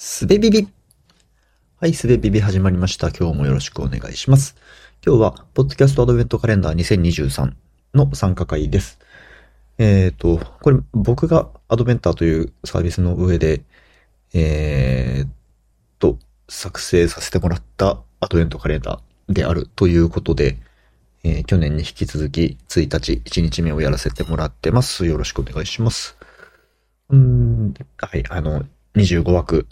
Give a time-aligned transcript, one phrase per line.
[0.00, 0.68] すべビビ
[1.80, 3.10] はい、すべビビ始まりました。
[3.10, 4.54] 今日もよろしくお願いします。
[5.04, 7.52] 今日は、ポッドキャストアドベントカレンダー2023
[7.94, 9.00] の参加会です。
[9.76, 13.62] えっ、ー、と、これ僕がアドベンターというサービスの上で、
[14.34, 15.28] えー、
[15.98, 16.16] と、
[16.48, 20.58] 作成させてもらったアドベントカレンダーであるということで、
[21.24, 25.06] えー、去年に引き続き1日1日目をやらせてもらってます。
[25.06, 26.16] よろしくお願いします。
[27.10, 29.66] うん、はい、あの、25枠、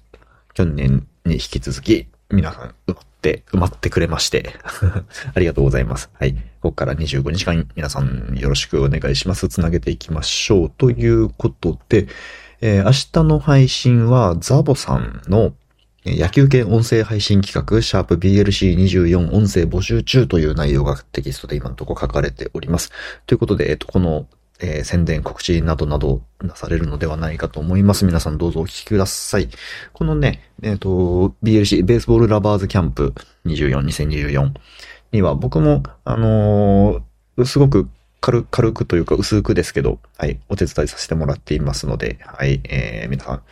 [0.56, 4.54] 去年に引き続き、皆さん埋まって、埋まってくれまして。
[5.34, 6.08] ありがとうございます。
[6.14, 6.32] はい。
[6.32, 9.48] ここから25日間、皆さんよろしくお願いします。
[9.48, 10.70] つなげていきましょう。
[10.70, 12.08] ということで、
[12.62, 12.90] えー、明
[13.24, 15.52] 日の配信は、ザボさんの
[16.06, 22.92] 野球系音声配信企画、シャープ BLC24 音声募集中という内容がテキストで今のところ書かれております。
[23.26, 24.26] ということで、えっと、この
[24.60, 28.04] えー、宣伝、告知などなどなされるのではないかと思います。
[28.04, 29.48] 皆さんどうぞお聞きください。
[29.92, 34.52] このね、えっ、ー、と、BLC、ベースボールラバーズキャンプ24、2024
[35.12, 37.88] には僕も、あのー、すごく
[38.20, 43.42] 軽軽くというか薄くですけど、はい、お手伝いさせてもらっていますので、はい、えー、皆さん、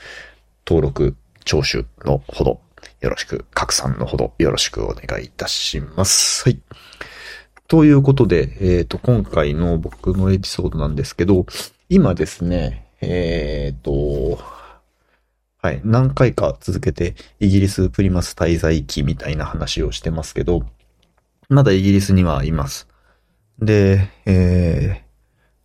[0.66, 2.60] 登録、聴取のほど、
[3.00, 6.44] よろしく、拡散のほど、よろしくお願いいたします。
[6.44, 6.60] はい。
[7.66, 11.46] ということで、えっ、ー、と、今回の僕のエピソードなんですけど、
[11.88, 14.38] 今ですね、えっ、ー、と、
[15.62, 20.66] はい、何回か続けてイギリスプリマス滞在期みたいな話をしてますけど、
[21.48, 22.86] まだイギリスにはいます。
[23.58, 25.04] で、えー、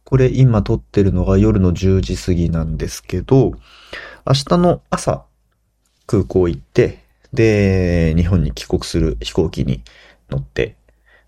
[0.05, 3.51] これ今撮ってるのが夜の10時過ぎなんですけど、
[4.25, 5.25] 明日の朝、
[6.07, 6.99] 空港行って、
[7.33, 9.83] で、日本に帰国する飛行機に
[10.29, 10.77] 乗って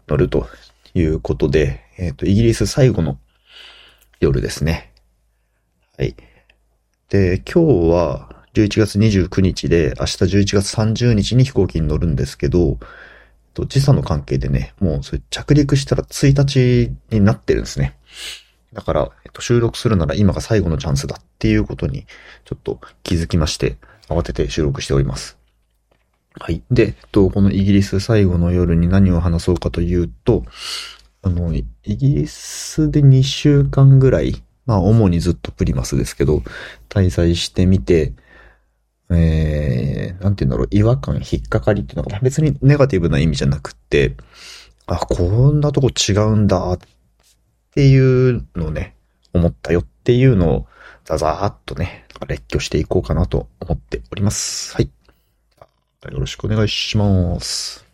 [0.07, 0.47] 乗ると
[0.93, 3.17] いうことで、えっ、ー、と、イギリス最後の
[4.19, 4.91] 夜ですね。
[5.97, 6.15] はい。
[7.09, 12.77] で、今日は11月29日で、明日11月30日に飛行機に乗るんですけど、
[13.53, 17.97] 時差の関係でね、もうそれ着陸したら1日になってるんですね。
[18.73, 22.05] だから、えっと、収録するなら今が最後のチャンスだっていうことに
[22.45, 25.40] ちょっと気づきまして、慌てて収録しております。
[26.39, 26.63] はい。
[26.71, 30.43] で、と、このイギリス最後の夜に何を話そうかというと、
[31.23, 36.41] あの、イギリスで2週間ぐらい、まあ主にずっとプリマスですけど、
[36.89, 38.13] 滞在してみて、
[39.09, 44.15] えー、なんて言うんだろう、違和感、引っかかりっていうのが別にネガティブな意味じゃなくて、
[44.87, 46.79] あ、こんなとこ違うんだっ
[47.73, 48.95] ていうのをね、
[49.33, 50.67] 思ったよっていうのを、
[51.03, 54.75] ザザーっとね、列挙していこうかなと思っております。
[54.75, 54.89] はい。
[56.09, 57.85] よろしくお願いします。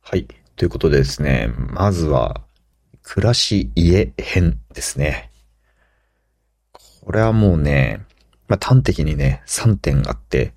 [0.00, 0.28] はい。
[0.54, 2.42] ということでですね、まずは、
[3.02, 5.32] 暮らし家編ですね。
[6.72, 8.06] これはもうね、
[8.46, 10.52] まあ、端的にね、3点あって、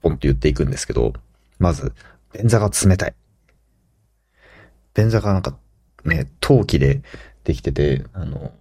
[0.00, 1.12] ポンと言っていくんですけど、
[1.58, 1.92] まず、
[2.32, 3.14] 便座が冷たい。
[4.94, 5.58] 便座がなんか、
[6.04, 7.02] ね、陶器で
[7.42, 8.52] できてて、あの、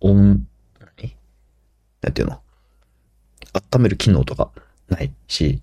[0.00, 0.48] 温、
[0.80, 1.16] 何？
[2.02, 2.43] なんていうの？
[3.54, 4.50] 温める機能とか
[4.88, 5.62] ないし、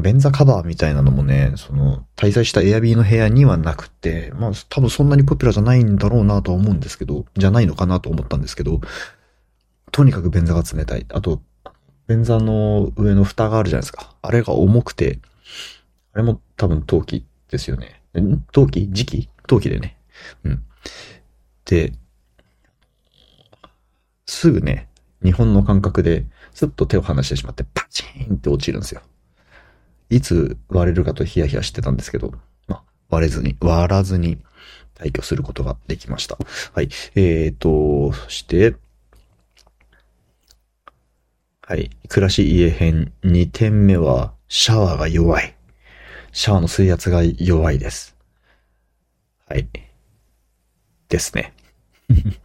[0.00, 8.80] 便座カバーみたいなのもね、その、滞在したエアビーの部屋にはなくて、まあ多分そんなにポピュラーじゃないんだろうなとは思うんですけど、じゃないのかなと思ったんですけど、
[9.90, 11.04] とにかく便座が冷たい。
[11.10, 11.42] あと、
[12.08, 14.14] 便座の上の蓋があるじゃないですか。
[14.22, 15.18] あれが重くて、
[16.14, 18.00] あれも多分陶器ですよね。
[18.52, 18.88] 陶器？
[18.90, 19.98] 時期陶器でね。
[20.44, 20.64] うん。
[21.66, 21.92] で、
[24.26, 24.88] すぐね、
[25.22, 29.02] 日本の感覚で、スッと手を離してしまって、パチーンって落ちるんですよ。
[30.10, 32.32] いつ割れるかとヒヤヒヤしてたんですけど、
[32.68, 34.38] まあ、割れずに、割らずに
[34.94, 36.38] 退去することができました。
[36.74, 36.88] はい。
[37.14, 38.76] えーと、そして、
[41.62, 41.90] はい。
[42.08, 45.56] 暮らし家編2点目は、シャワーが弱い。
[46.32, 48.16] シャワーの水圧が弱いです。
[49.48, 49.68] はい。
[51.08, 51.54] ですね。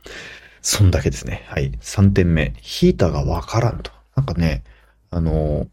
[0.61, 1.43] そんだけですね。
[1.47, 1.71] はい。
[1.81, 2.53] 3点目。
[2.61, 3.96] ヒーターがわからんと。
[4.17, 4.63] なんかね、
[5.11, 5.67] あの、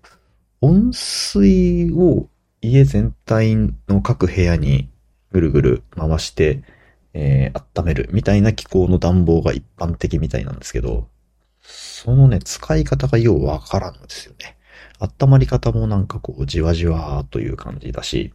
[0.60, 2.28] 温水を
[2.60, 3.56] 家全体
[3.88, 4.90] の各部屋に
[5.32, 6.62] ぐるぐる回して、
[7.14, 11.08] えー、温めるみたいな機構の暖房が一般的みたいなんですけど、
[11.62, 14.58] そのね、使い方がようわからんのですよね。
[15.00, 18.34] 温まり方もなんかこう、じわじわという感じだし、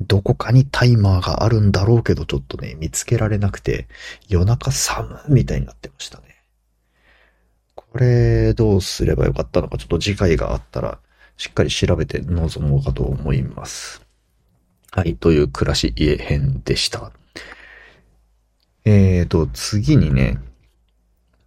[0.00, 3.86] どこかにタイマーがあるんだろうけど、ちょっとね、見つけられなくて、
[4.28, 6.33] 夜中寒みたいになってましたね。
[7.74, 10.98] これ、どうすればよかったのか、ちょっと次回があったら、
[11.36, 14.02] しっかり調べて臨もうかと思います。
[14.90, 17.12] はい、という暮らし家編でした。
[18.84, 20.38] えーと、次にね、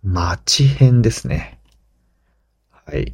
[0.04, 1.60] 街編ですね。
[2.72, 3.14] はい。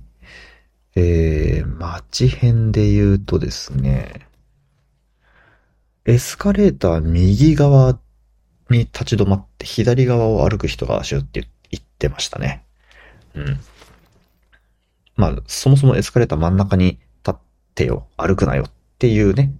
[0.96, 4.28] えー、街編で言うとですね、
[6.06, 8.00] エスカレーター右側
[8.70, 12.64] に立ち止まって左側を歩く人が足をって言ってましたね。
[13.36, 13.60] うん。
[15.16, 17.36] まあ、そもそもエスカレーター真ん中に立っ
[17.76, 19.54] てよ、歩くなよっていうね、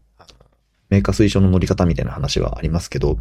[0.90, 3.18] メーカー推奨の乗り方みたいな話はありますけど、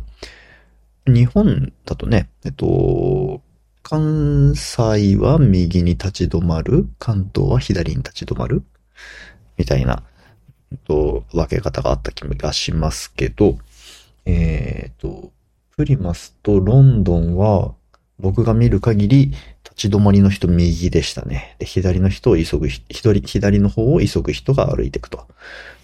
[1.06, 3.42] 日本だとね、えっと、
[3.82, 8.62] 関西は右に立ち止まる、関東は左に立ち止まる、
[9.56, 10.02] みたいな、
[10.70, 13.58] えっと、分け方があった気がしますけど、
[14.24, 15.32] えっ、と、
[15.76, 17.74] プリマスとロンドンは、
[18.18, 19.26] 僕が見る限り、
[19.64, 21.56] 立ち止まりの人右でしたね。
[21.58, 25.26] で、左の人を急ぐ、左、左の方を急ぐ人が歩いていくと。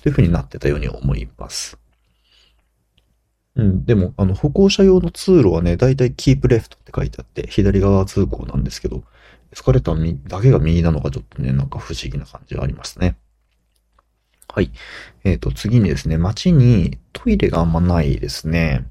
[0.03, 1.79] という風になってたように思います。
[3.57, 9.03] うん、でも、あの、歩行者用の通路はね、だいたいキープレフトって書いてあって、左側通行なんですけど、
[9.53, 13.17] エスカレーターだけが右なのがちょっとね、なんか不思議な感じがありますね。
[14.47, 14.71] はい。
[15.25, 18.87] えっ、ー、と、次にですね、街にトイレがあんまないですね。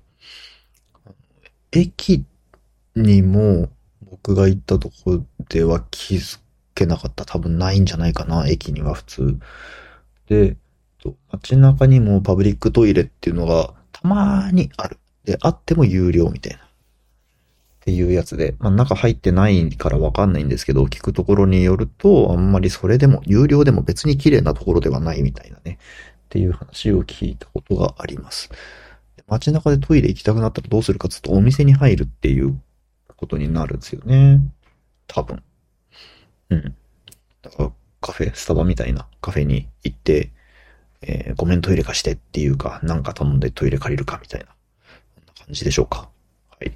[1.71, 2.25] 駅
[3.01, 3.69] にも
[4.09, 6.39] 僕が行ったとこでは気づ
[6.75, 7.25] けなかった。
[7.25, 9.39] 多分ないんじゃないかな、駅には普通。
[10.27, 10.57] で、
[11.31, 14.97] 街中にもパブリックトイレっていうのがたまにある。
[15.23, 16.59] で、あっても有料みたいな。
[16.59, 16.63] っ
[17.81, 25.77] ていうやつで、まあ中入ってないからわかんないんですけど、聞くところによると、あんまりそれでも、有料でも別に綺麗なところではないみたいなね。
[26.25, 28.49] っていう話を聞いたことがあります。
[29.27, 32.61] 街中でトイレ行きたくなったらどうするかつとお店に入るっていう
[33.17, 34.39] ことになるんですよね。
[35.07, 35.43] 多分。
[36.49, 36.75] うん。
[37.41, 40.31] だからカフェ、スタバみたいなカフェに行って、
[41.01, 44.47] えー、ごめんトイレ貸してっていうか、なんか頼んでトイレ借りるかみたいな、
[45.15, 46.09] そんな感じでしょうか。
[46.49, 46.71] はい。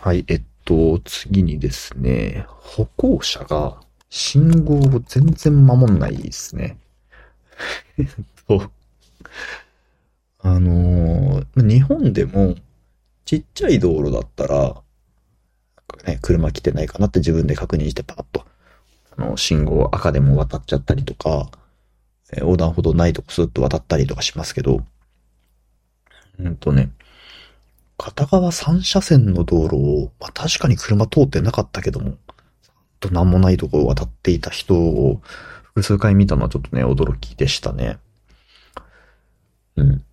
[0.00, 6.78] はい、えっと、次にですね、歩行者が信号を全然守んないですね。
[7.98, 8.06] えっ
[8.46, 8.70] と、
[10.40, 12.56] あのー、日本でも、
[13.26, 14.82] ちっちゃい道路だったら、
[16.06, 18.46] ね、車来てないかなって自分で確認してパッと、
[19.18, 21.50] あの、信号赤でも渡っちゃったりとか、
[22.32, 24.84] え横断歩道ないとこスッと渡ったりとかしますけど、
[26.38, 26.90] うんとね、
[27.98, 32.16] 片側3車線の道路を、まあ、確かに車通ってなかったけども、
[33.00, 35.20] と何もないところを渡っていた人を
[35.62, 37.98] 複数回見たのはちょっとね、驚きでしたね。
[39.76, 40.04] うん。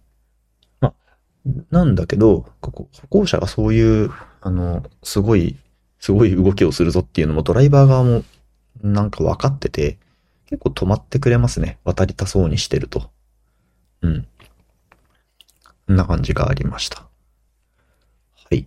[1.72, 4.12] なんだけど、ここ、歩行者がそういう、
[4.42, 5.58] あの、すごい、
[6.00, 8.24] すごい動きをするぞっていうのもドライバー側も
[8.82, 9.98] なんか分かってて、
[10.48, 11.80] 結構止まってくれますね。
[11.84, 13.10] 渡りたそうにしてると。
[14.02, 14.28] うん。
[15.88, 17.00] こんな感じがありました。
[17.00, 18.66] はい。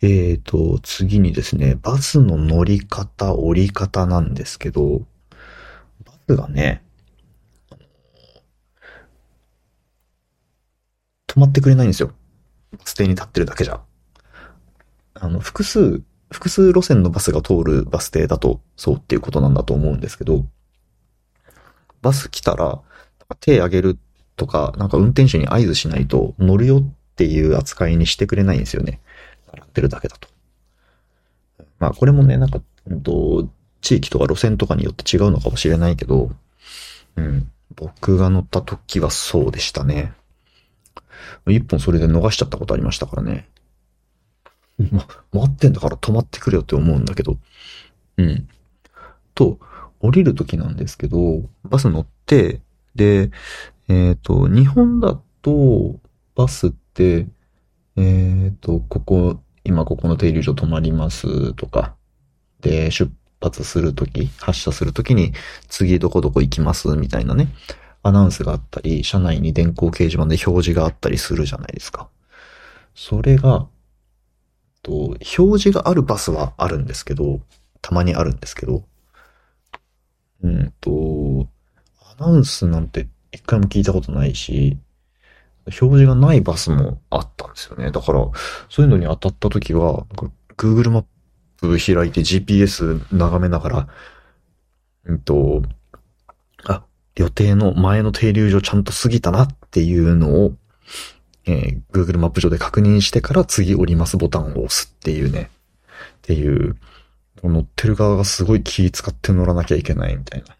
[0.00, 5.02] えーと、次にですね、バスの乗り方、降り方なんですけど、
[6.04, 6.82] バスがね、
[11.38, 12.10] 止まってくれないんですよ。
[12.72, 13.80] バス停に立ってるだけじゃ。
[15.14, 16.02] あの、複数、
[16.32, 20.44] 複数路線のバスが通るバス停だと、そうっていうことなんだと思うんですけど、
[22.02, 22.80] バス来たら、
[23.40, 23.98] 手上げる
[24.36, 26.82] とか、なんか運転手に合図しないと乗るよっ
[27.14, 29.00] ていう扱いにしてくれないんですよね。
[29.52, 30.28] 洗ってるだけだと。
[31.78, 33.48] まあこれもね、なんか、んと、
[33.80, 36.32] 地域とか路線とかによって違うのかもしれないけど、
[37.16, 37.50] うん。
[37.76, 40.12] 僕が乗った時はそうでしたね。
[41.48, 43.48] 一本それで逃しちゃったことありましたからね。
[44.78, 47.36] ま、待ってんだから止まってくれよって思うんだけど。
[48.16, 48.48] うん。
[49.34, 49.58] と、
[50.00, 52.60] 降りるときなんですけど、バス乗って、
[52.94, 53.30] で、
[53.88, 55.98] えっ、ー、と、日本だと、
[56.34, 57.26] バスって、
[57.96, 61.94] えっ、ー、と、ここ、今ここの停留所止まりますとか、
[62.60, 63.10] で、出
[63.40, 65.32] 発するとき、発車するときに、
[65.68, 67.48] 次どこどこ行きますみたいなね。
[68.08, 72.08] アナウンスがあったり、車内に電光掲示板で表示があったりするじゃないですか。
[72.94, 73.68] それが、
[74.82, 77.40] と、表示があるバスはあるんですけど、
[77.80, 78.84] たまにあるんですけど、
[80.42, 81.48] うんと、
[82.18, 84.78] アナウンスなんて一回も聞いたことないし、
[85.66, 87.90] 表示がないバスもあったんですよね。
[87.90, 88.26] だから、
[88.70, 90.06] そういうのに当たった時は、
[90.56, 91.04] Google マッ
[91.58, 93.88] プ開いて GPS 眺めながら、
[95.04, 95.62] うんと、
[97.18, 100.54] 予定の前の停留所ちゃんと過ぎたなっていうのを、
[101.46, 105.50] えー、Google マップ上で確認してから次降りますボタンを押すっていうね。
[106.18, 106.76] っていう、
[107.42, 110.54] 乗ってる側がすごい気使って乗らなきゃいけないみたいな。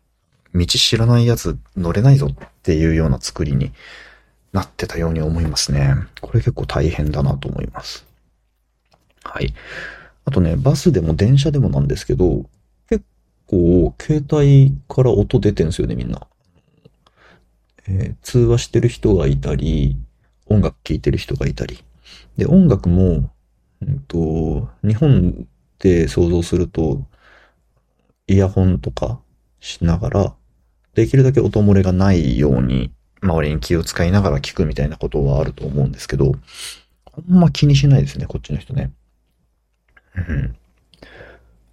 [0.55, 3.73] 道知らないやつ乗れないぞっていうような作りに
[4.53, 5.95] なってたように思いますね。
[6.21, 8.05] これ結構大変だなと思います。
[9.23, 9.55] はい。
[10.25, 12.47] あとね、バスでも電車でもなんですけど、
[12.89, 13.05] 結
[13.47, 16.27] 構、携帯から音出てんすよね、みんな。
[17.89, 19.97] えー、通話してる人がいたり、
[20.47, 21.83] 音楽聴いてる人がいたり。
[22.37, 23.31] で、音楽も、
[23.81, 25.47] うんと、日本
[25.79, 27.03] で想像すると、
[28.27, 29.21] イヤホンとか
[29.61, 30.35] しながら、
[30.95, 32.93] できるだけ音漏れがないように、
[33.23, 36.35] 周りに気を使いながら聞くみたいなことはあると思うんですけど、
[37.07, 38.93] あんま気にしないですね、こっちの人ね。
[40.15, 40.57] うん。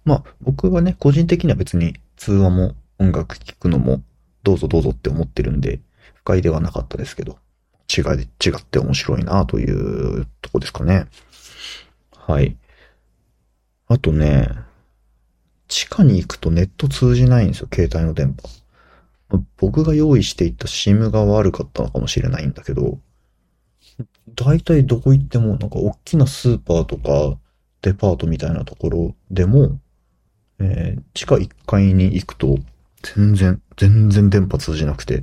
[0.04, 4.02] まあ、僕はね、個人的には別に通話も音楽聴くのも
[4.42, 5.80] どうぞどうぞって思ってるんで、
[6.26, 7.38] 不快ではなかったですけど、
[7.96, 11.06] 違い、違って面白いなというとこですかね。
[12.16, 12.56] はい。
[13.86, 14.48] あとね、
[15.68, 19.38] 地下に行くとネット通じないんですよ、携帯の電波。
[19.56, 22.98] 僕が用意していた SIM が悪かったのかもしれないんだけど、
[24.34, 27.38] 大体どこ行っても、なんか大きなスーパーとか
[27.82, 29.78] デパートみたいなところでも、
[30.58, 32.58] えー、地下1階に行くと、
[33.14, 35.22] 全然、全然電波通じなくて、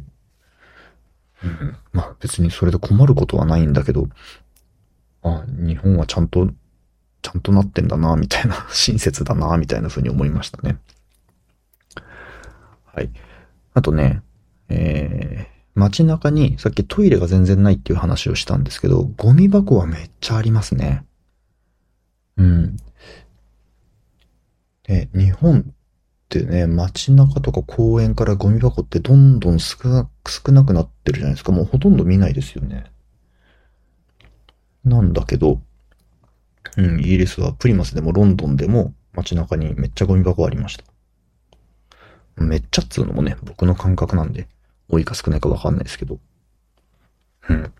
[1.44, 4.08] うん、まあ別にそれで困ることはないんだけど、
[5.24, 6.50] あ、日本はちゃんと、
[7.22, 10.78] ちゃんとなってんだな、みたいな、 親切だな、みたいな風に思いましたね。
[12.86, 13.10] はい。
[13.74, 14.22] あとね、
[14.70, 21.06] えー、街中にさっきトイレが全然ないっていう話をしたんですけど、ゴミ箱はめっちゃありますね。
[22.38, 22.78] うん。
[24.84, 25.64] で、日本っ
[26.30, 31.52] てね、街中とか公園からゴミ箱ってどんどん少な少なくなってるじゃないですか。
[31.52, 32.86] もうほとんど見ないですよね。
[34.84, 35.62] なんだけど、
[36.78, 40.84] うん、イギリスはプリマスでもロンドンでも街中にめっちゃゴミ箱ありました。
[42.36, 44.48] めっちゃっつうのもね、僕の感覚なんで、
[44.90, 46.20] 多いか少ないかわかんないですけど。
[47.50, 47.74] うん。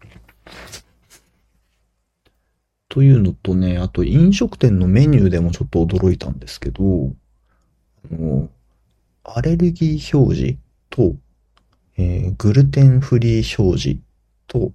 [2.90, 7.12] というのとね、あと飲食店のメニューでもちょっと驚いたんですけど、
[8.12, 8.50] あの、
[9.24, 10.58] アレルギー表示
[10.92, 11.16] と、
[11.98, 14.02] えー、グルテンフリー表示
[14.48, 14.72] と、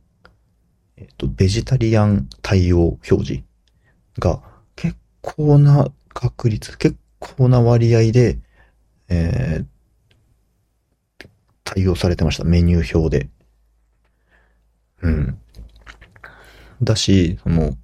[0.96, 3.42] えっ、ー、と、ベジタリアン対応表示
[4.18, 4.40] が
[4.76, 8.38] 結構な確率、結構な割合で、
[9.08, 9.66] えー、
[11.64, 12.44] 対応されてました。
[12.44, 13.28] メニュー表で。
[15.02, 15.38] うん。
[16.82, 17.75] だし、その、えっ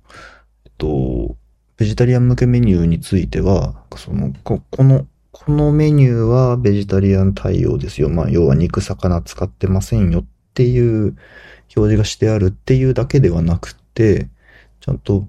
[0.79, 1.37] と、
[1.77, 8.09] ベジタリアン向けメニューについては、その、ここの、このメニューはベジタリアン対応ですよ。
[8.09, 10.25] まあ、要は肉魚使ってませんよっ
[10.55, 11.17] ていう表
[11.73, 14.29] 示がしてあるっていうだけではなくて、
[14.81, 15.27] ちゃんと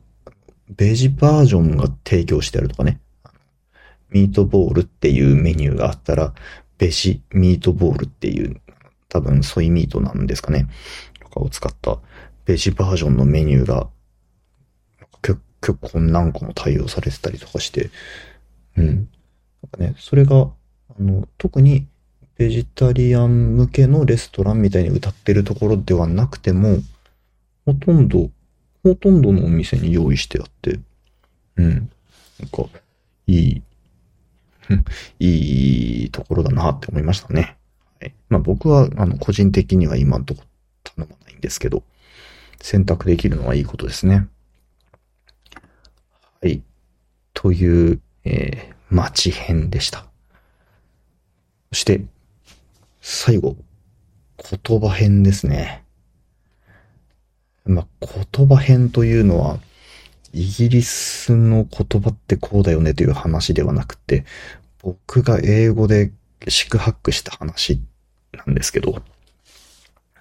[0.69, 3.01] ベジバージョンが提供してあるとかね。
[4.11, 6.35] ミートボールっていうメニューがあったら、
[6.77, 8.61] ベジミートボールっていう、
[9.09, 10.67] 多分ソイミートなんですかね。
[11.19, 11.97] とかを使った
[12.45, 13.89] ベジバージョンのメニューが、
[15.23, 15.39] 結
[15.81, 17.89] 構何個も対応されてたりとかして、
[18.77, 19.09] うん。
[19.65, 20.51] なんかね、それが、あ
[20.99, 21.87] の、特に
[22.37, 26.77] ベジタリアン向けのレストランみたいに歌ってるところではなくても、
[27.65, 28.29] ほとんど、
[28.83, 30.79] ほとんどのお店に用意してあって、
[31.55, 31.89] うん。
[32.39, 32.65] なんか、
[33.27, 33.61] いい、
[35.19, 37.57] いいところだなって思いましたね。
[37.99, 40.43] はい、まあ僕は、あの、個人的には今んとこ
[40.83, 41.83] 頼まないんですけど、
[42.61, 44.27] 選択できるのはいいことですね。
[46.41, 46.61] はい。
[47.33, 50.05] という、えー、街編でした。
[51.71, 52.01] そして、
[53.01, 53.55] 最後、
[54.37, 55.83] 言葉編ですね。
[57.65, 59.59] まあ、言葉編というのは、
[60.33, 64.25] イギリスの言葉ってこうだよねという話ではなくて、
[64.81, 66.11] 僕が英語で
[66.47, 67.81] 四苦八苦した話
[68.33, 69.01] なんですけど、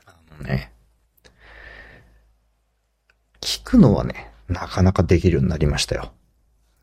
[0.07, 0.73] あのね、
[3.41, 6.13] 聞くのはね、なかなかできるようになりましたよ。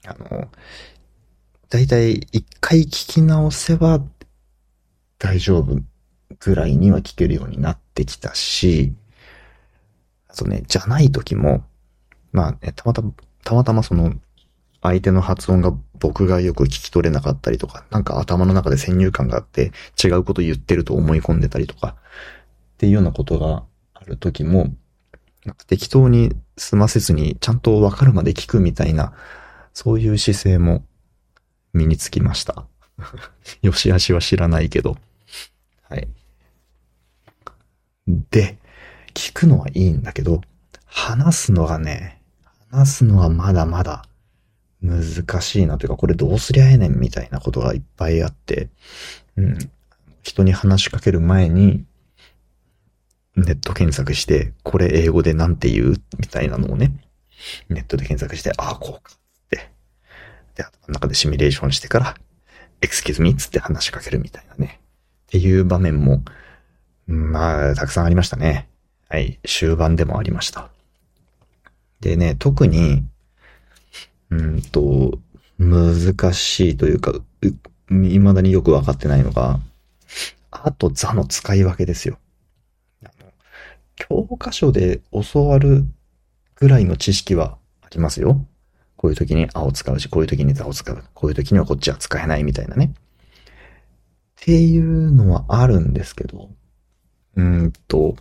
[0.06, 0.50] あの、
[1.72, 4.01] だいたい一回聞き直せば
[5.18, 5.80] 大丈夫
[6.40, 8.94] ぐらいには聞けるようになってきたし、
[10.28, 11.63] あとね、じゃない時も、
[12.34, 13.13] まあね、たまたま、
[13.46, 14.13] たまたまその、
[14.82, 19.72] 相手の発音が僕がよく聞き取れなかったりとか、なんか頭の中で先入観があって
[20.04, 21.96] 違うこと言ってると思い込んでたりとか、
[22.74, 23.63] っていうようなことが
[23.94, 24.68] ある時も、
[25.68, 29.13] 適当に済ませずにちゃんとわかるまで聞くみたいな、
[29.74, 30.84] そういう姿勢も
[31.74, 32.66] 身につきました。
[33.62, 34.98] よしあしは知らないけど。
[35.90, 36.08] はい。
[38.08, 38.58] で、
[39.13, 40.42] 聞くのはいいんだけど、
[40.86, 42.22] 話すのがね、
[42.70, 44.06] 話すのはまだまだ
[44.82, 48.70] 難しいなというか、これどうすりゃええねんみたいなことがいっぱいあって、
[49.38, 49.58] うん。
[50.24, 51.86] 人に話しかける前に、
[53.36, 56.01] ネット検索して、これ英語でなんて言う？
[56.20, 56.92] みたいなのをね、
[57.70, 59.18] ネットで検索して、ああ、こうか
[60.68, 60.82] って。
[60.82, 62.15] で、頭の中でシミュレーションしてから、
[62.82, 64.80] excuse me つって話しかけるみたいなね。
[65.24, 66.24] っていう場面も、
[67.08, 68.68] まあ、たくさんありましたね。
[69.10, 69.39] はい。
[69.46, 70.70] 終盤でもありました。
[72.00, 73.03] でね、特に、
[74.30, 75.20] うんと、
[75.58, 77.13] 難しいというか、
[77.89, 79.60] 未だによくわかってないのが、
[80.50, 82.18] あと座の使い分けですよ。
[83.96, 85.86] 教科書で教わる
[86.56, 88.46] ぐらいの知識はありますよ。
[89.01, 91.03] こういう時に青を使うし、こういう時に座を使う。
[91.15, 92.93] こういう時にはこっちは使えないみたいなね。
[92.93, 96.51] っていうのはあるんですけど、
[97.36, 98.15] うんと、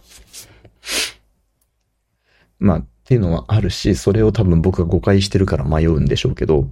[2.58, 6.70] まあ、っていうのはあるし、それを多分僕が誤解してるから迷うんでしょうけど、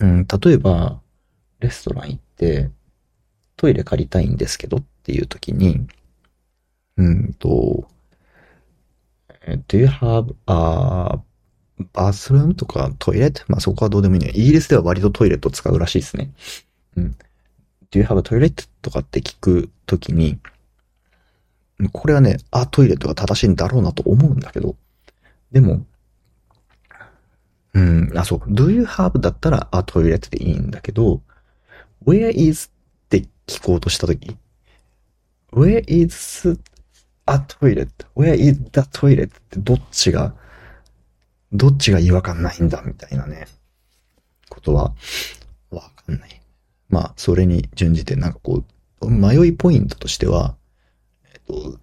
[0.00, 0.98] うん、例えば、
[1.60, 2.70] レストラン行って、
[3.58, 5.86] トイレ借りたいんですけどっていう時に、
[6.96, 7.86] うんと、
[9.68, 11.20] Do you have a
[11.92, 13.32] bathroom とかトイレ？
[13.48, 14.30] まあそこはどうでもいいね。
[14.34, 16.32] イギリスでは割とトイレット使うらしいですね。
[16.96, 17.16] うん。
[17.90, 18.68] Do you have a toilet?
[18.82, 20.38] とかって聞くときに、
[21.92, 24.76] これはね、あ、トイレットが正しいんだろうなと思うんだけど、
[25.52, 25.84] でも、
[27.74, 31.20] うん、あ、そう、do you have だったら、あ、トイレットでいいんだけど、
[32.06, 32.70] where is
[33.04, 34.36] って聞こうとしたとき、
[35.52, 36.58] where is
[37.26, 37.88] a toilet?
[38.14, 39.26] where is the toilet?
[39.26, 40.34] ってどっちが、
[41.52, 43.46] どっちが違和感ないんだみたいなね、
[44.48, 44.94] ことは、
[45.70, 46.42] わかんない。
[46.88, 48.64] まあ、それに準じて、なんかこ
[49.00, 50.56] う、迷いポイントとしては、
[51.32, 51.78] えっと、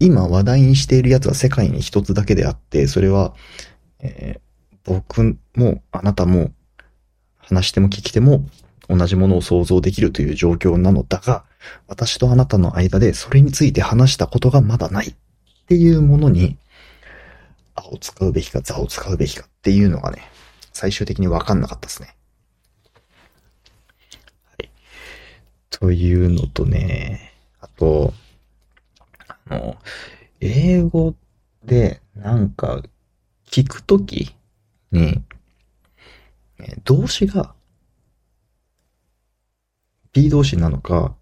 [0.00, 3.34] 今話題にしているやつは世界に一つだけであって、それは、
[4.00, 4.40] えー、
[4.84, 6.52] 僕もあなたも
[7.36, 8.46] 話しても聞きても
[8.88, 11.44] 同じものを想像できるという状況なのだが、
[11.86, 15.14] 私とあなたの間でそれについて話したことがまだないっ
[15.66, 16.56] ていうものに、
[17.80, 20.22] あを使うべきか、座を使うべきかっていうのがね、
[20.72, 22.14] 最終的にわかんなかったですね。
[24.44, 24.70] はい
[25.70, 28.12] というのとね、あと、
[29.48, 29.76] あの、
[30.40, 31.14] 英語
[31.64, 32.82] でなんか
[33.46, 34.34] 聞くとき
[34.92, 35.22] に、
[36.84, 37.54] 動詞が
[40.12, 41.14] B 動詞なのか、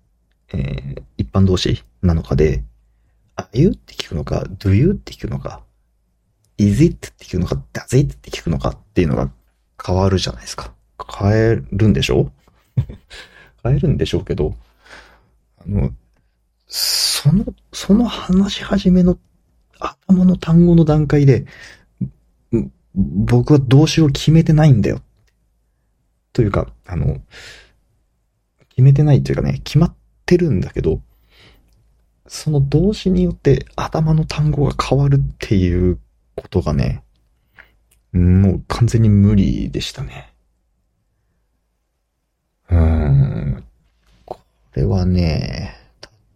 [0.52, 2.64] えー、一般動詞なのかで、
[3.36, 5.62] are you って聞くのか、do you って聞くのか、
[6.58, 9.30] is it って聞くのか、does it って聞くのかっていうのが
[9.84, 10.72] 変わるじゃないですか。
[11.18, 12.30] 変えるんでしょ？
[13.62, 14.54] 変えるんでしょうけど、
[15.58, 15.92] あの、
[16.66, 19.18] その、その話し始めの
[19.78, 21.46] 頭の単語の段階で、
[22.94, 25.00] 僕は動詞を決めてないんだよ。
[26.32, 27.20] というか、あの、
[28.70, 29.94] 決めてないというかね、決まっ
[30.26, 31.00] てるんだけど、
[32.26, 35.98] その動詞によって頭の単語が変わるっていう
[36.40, 37.02] ことがね、
[38.12, 40.32] もう完全に無理でしたね。
[42.70, 43.64] うーん。
[44.24, 44.40] こ
[44.74, 45.74] れはね、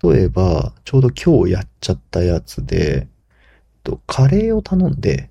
[0.02, 3.06] 例えば、ちょうど今日やっちゃったやつで、
[3.84, 5.30] と、カレーを頼んで、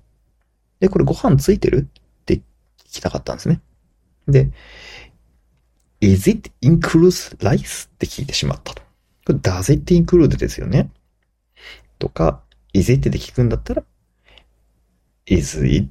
[0.80, 2.42] で、これご飯ついてるって聞
[2.84, 3.60] きたかったんですね。
[4.26, 4.50] で、
[6.00, 7.88] is it includes rice?
[7.88, 8.82] って聞いてしまったと。
[9.24, 10.90] これ does it include ですよね。
[11.98, 13.84] とか、is it で聞くんだったら、
[15.26, 15.88] is it?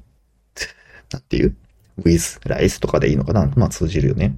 [1.10, 1.56] なんていう
[1.98, 3.46] ？with rice とかでいいのかな？
[3.56, 4.36] まあ通じるよね。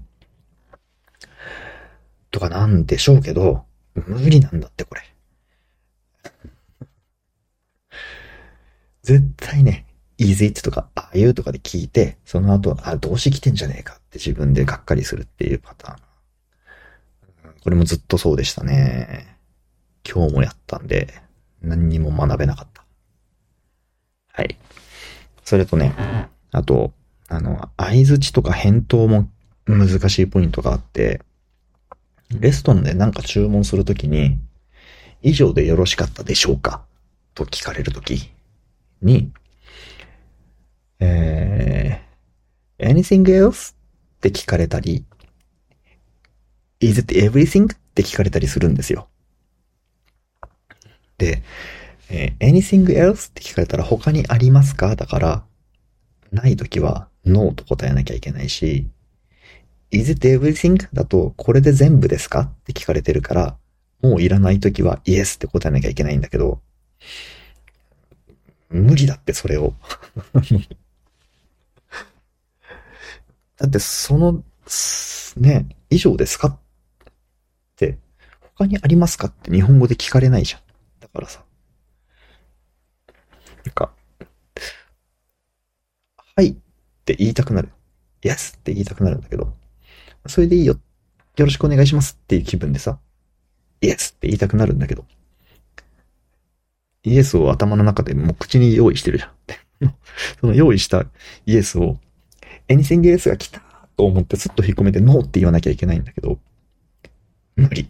[2.30, 5.02] とかなんでしょうけど、無理なんだってこれ。
[9.02, 9.86] 絶対ね、
[10.18, 17.54] is it とか are you とかで聞いて、その後、あ、動詞来てんじゃねえかって自分でがっかりするっていうパターン。
[17.62, 19.38] これもずっとそうでしたね。
[20.10, 21.14] 今日もやったんで、
[21.62, 22.84] 何にも学べなかった。
[24.32, 24.56] はい。
[25.44, 25.94] それとね、
[26.50, 26.92] あと、
[27.28, 29.30] あの、相づちとか返答も
[29.66, 31.20] 難しいポイントがあって、
[32.30, 34.38] レストランでなんか注文するときに、
[35.22, 36.84] 以上でよろしかったでしょうか？
[37.34, 38.30] と聞かれるとき
[39.02, 39.32] に、
[41.00, 43.72] えー、anything else?
[43.72, 43.76] っ
[44.20, 45.04] て聞かれたり、
[46.80, 47.72] is it everything?
[47.72, 49.08] って聞かれたりするんですよ。
[51.18, 51.42] で、
[52.10, 53.30] えー、anything else?
[53.30, 54.94] って聞かれたら他にありますか？
[54.96, 55.44] だから、
[56.32, 58.86] ないときは no と答えなきゃいけないし、
[59.90, 60.88] is it everything?
[60.92, 62.40] だと、これで全部ですか？
[62.40, 63.56] って聞かれてるから、
[64.02, 66.60] もういらないときは yes って答えなきゃいけないんだけど、
[68.70, 69.74] 無理だってそれを
[73.56, 74.42] だってその、
[75.36, 76.48] ね、以上ですか？
[76.48, 76.58] っ
[77.76, 77.98] て、
[78.56, 79.28] 他にありますか？
[79.28, 80.60] って日本語で聞かれないじゃん。
[81.00, 81.44] だからさ。
[83.64, 83.94] なんか、
[86.36, 86.54] はいっ
[87.04, 87.68] て言いたくなる。
[88.22, 89.54] Yes って言いたくなるんだけど、
[90.26, 90.74] それでいいよ。
[91.36, 92.98] よろしくお願いしますっていう気分でさ、
[93.80, 95.04] イエスって言いたくなるんだけど、
[97.04, 99.30] イエスを頭の中でもう口に用意してるじゃん。
[100.40, 101.06] その用意した
[101.46, 101.98] イエスを、
[102.66, 103.62] エニセンゲースが来た
[103.96, 106.40] と思ってすっと引っ込めてノーって言わなきゃいけないんだけど、
[107.56, 107.88] 無理。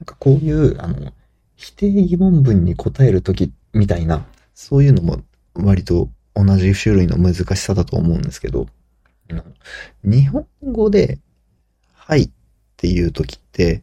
[0.00, 1.14] なんかこういう、あの、
[1.54, 5.22] 否定疑問文に答えるときみたいな、そういうのも
[5.64, 8.66] 割と同じ種類の難しさだと思うんですけど、
[10.04, 11.18] 日本語で、
[11.94, 12.30] はいっ
[12.76, 13.82] ていうときって、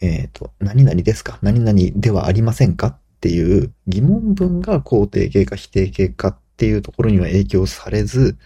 [0.00, 1.38] えっ、ー、と、何々ですか？
[1.42, 2.86] 何々ではありませんか？
[2.88, 8.36] っていう疑問文が肯定形か否定形かっていうところには影響されず、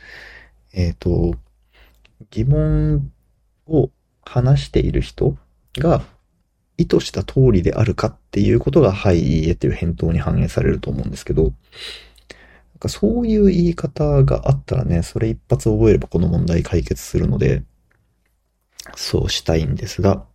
[0.72, 1.34] えっ、ー、と、
[2.30, 3.10] 疑問
[3.66, 3.90] を
[4.22, 5.36] 話している人
[5.78, 6.02] が
[6.78, 11.52] 意図した通りであるかっていうことが、はい、いいえっていう返答に反映されると思うんですけど、
[12.82, 17.62] かそういう言い方があったらね、それ一発覚えればこの問題解決するので、
[18.96, 20.26] そうしたいんですが、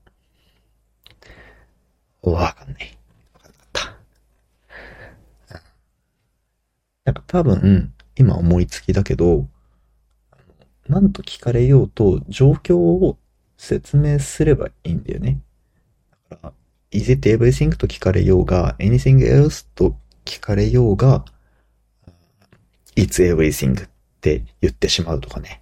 [2.22, 2.98] わかんない。
[3.34, 5.62] わかんなかった。
[7.06, 9.48] なんか多分、今思いつきだけど、
[10.88, 13.18] なんと聞かれようと状況を
[13.58, 15.42] 説明すればいいんだよね。
[16.30, 16.54] だから、
[16.92, 21.26] is it everything と聞かれようが、anything else と聞かれようが、
[22.98, 25.62] it's everything って言ってしまうとかね。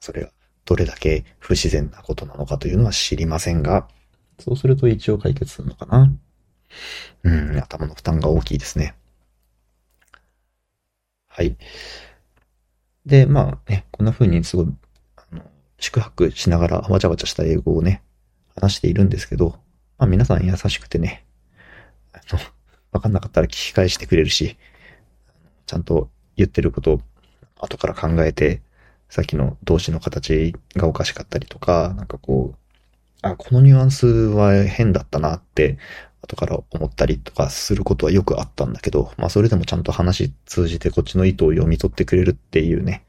[0.00, 0.30] それが
[0.64, 3.88] どれだけ不自然なことなのかというのは知りませんが、
[4.38, 6.12] そうすると一応解決するのかな。
[7.22, 8.94] うん、頭の負担が大きいですね。
[11.28, 11.56] はい。
[13.06, 14.66] で、まあね、こんな風にすごい、
[15.16, 15.42] あの、
[15.78, 18.02] 宿泊しながらわちゃわちゃした英語をね、
[18.54, 19.58] 話しているんですけど、
[19.98, 21.24] まあ皆さん優しくてね、
[22.12, 22.40] あの、
[22.92, 24.56] わかんなかったら聞き返してくれるし、
[25.66, 27.00] ちゃんと言ってることを
[27.58, 28.62] 後から考えて、
[29.08, 32.56] さっきの動詞の形がおかしかったりとか、なんかこう、
[33.22, 35.78] あ、このニュアンスは変だったなって、
[36.22, 43.04] 後から思ったりとかすることはよくあったんだけど、まあそれでもちゃんと話通じてこっちの意図を読み取ってくれるっていうね、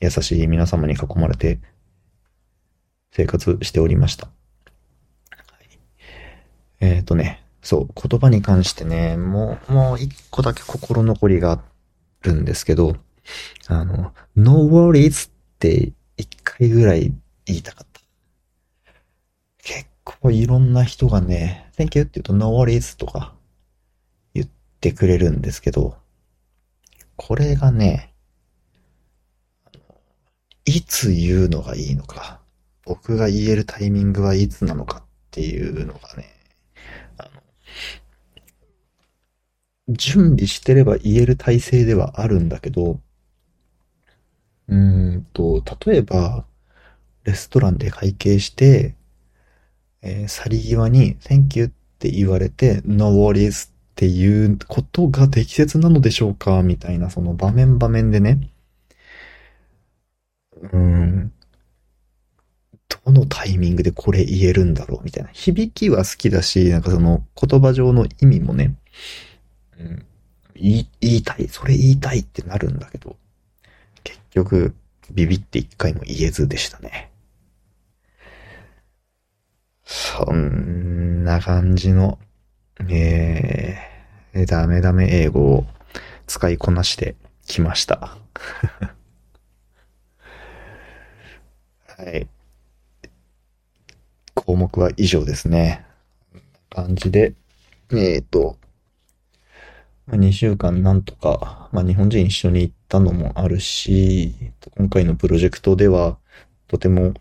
[0.00, 1.60] 優しい皆様に囲まれて
[3.12, 4.28] 生活しておりました。
[6.80, 11.60] えっ、ー、とね、そう、言葉に関してね、もう、もう一個だけ心残りがあっ
[12.22, 12.96] るんですけど、
[13.68, 17.12] あの、no worries って一回ぐらい
[17.46, 18.00] 言いたかった。
[19.58, 23.34] 結構いろんな人がね、Thank you って言うと No worries とか
[24.34, 24.48] 言っ
[24.80, 25.96] てくれるんですけど、
[27.16, 28.12] これがね、
[30.64, 32.40] いつ言うのがいいのか、
[32.84, 36.28] 僕が言えるタイミングはいつなのかっていうのがね、
[37.18, 37.30] あの、
[39.88, 43.00] 準備してれば言える体制ではあるんだけど、
[44.68, 46.44] うーんと、例えば、
[47.24, 48.96] レストランで会計して、
[50.02, 56.64] えー、去り際に Thank you って言われて No worries っていうことが適切なのでしょうか？
[56.64, 58.50] みたいなその場面場面でね。
[60.72, 61.32] うん。
[63.04, 65.04] どのタイミングでこれ言えるんだろう？
[65.04, 65.30] みたいな。
[65.30, 68.74] 響きは好きだし、なんかその言葉上の意味もね、
[69.82, 70.06] うん、
[70.54, 73.16] 言い言いたい、それ言いたいってなるんだけど、
[74.04, 74.74] 結局、
[75.10, 77.10] ビビって一回も言えずでしたね。
[79.84, 82.18] そんな感じの、
[82.88, 85.66] えー、ダメダメ英語を
[86.26, 87.16] 使いこなして
[87.46, 88.16] きました。
[91.98, 92.26] はい。
[94.34, 95.84] 項目は以上ですね。
[96.70, 97.34] 感じで、
[97.90, 98.56] えっ、ー、と、
[100.08, 104.34] 2週間なんとか、まあ、日本人一緒に行ったのもあるし、
[104.76, 106.18] 今回のプロジェクトでは、
[106.66, 107.14] とても、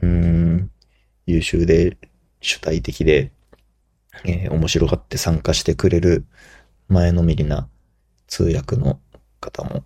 [0.00, 0.70] うん、
[1.26, 1.96] 優秀で
[2.40, 3.32] 主体的で、
[4.24, 6.24] えー、面白がって参加してくれる
[6.88, 7.68] 前のめりな
[8.26, 9.00] 通訳の
[9.40, 9.84] 方も、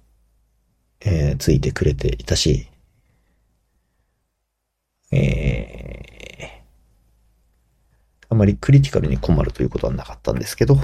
[1.00, 2.68] えー、ついてくれていたし、
[5.10, 10.78] えー、あまりクリティカルに困るということはなかったんですけど、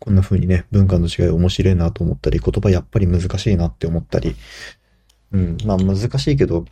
[0.00, 4.34] こんな風にね、文化の違い面白いなと思ったり、言葉やっぱり難しいなって思ったり、
[5.32, 6.64] うん、まあ難しいけど、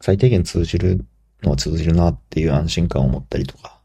[0.00, 1.04] 最低限通じる
[1.42, 3.80] のは通じるなっていう安心感を持ったりとか、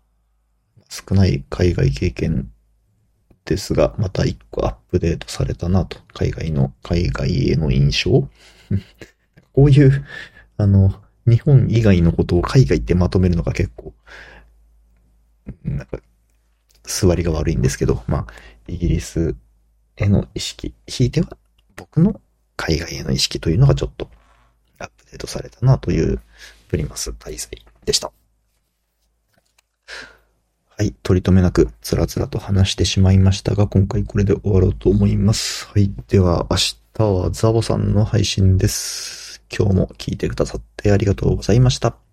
[0.89, 2.49] 少ない海外経験
[3.45, 8.27] ですが、また一個アップデートされたなと、海外の、海外への印象。
[9.53, 10.05] こういう、
[10.57, 13.93] あの、日本以外のことを海外ってまとめるのが結構、
[15.63, 15.99] なんか、
[16.83, 18.27] 座りが悪いんですけど、まあ、
[18.67, 19.35] イギリス
[19.97, 21.37] への意識、ひいては
[21.75, 22.19] 僕の
[22.55, 24.09] 海外への意識というのがちょっと
[24.79, 26.19] アップデートされたなという
[26.67, 28.11] プリマス滞在でした。
[30.77, 30.93] はい。
[31.03, 35.67] 取り留めなく、つらつらと話してしまいましたが、今回これで終わろうと思います。
[35.67, 35.89] はい。
[36.09, 36.57] では、明
[36.93, 39.41] 日はザボさんの配信です。
[39.57, 42.04] 今日も聞いてくださってありがとうございました。